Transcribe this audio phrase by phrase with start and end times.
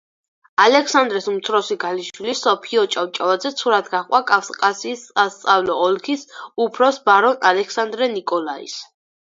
[0.61, 6.27] ალექსანდრეს უმცროსი ქალიშვილი სოფიო ჭავჭავაძე ცოლად გაჰყვა კავკასიის სასწავლო ოლქის
[6.67, 8.83] უფროსს ბარონ ალექსანდრე ნიკოლაის.